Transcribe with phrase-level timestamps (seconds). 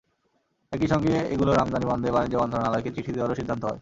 [0.71, 3.69] একই সঙ্গে এগুলোর আমদানি বন্ধে বাণিজ্য মন্ত্রণালয়কে চিঠি দেওয়ারও সিদ্ধান্ত হয়।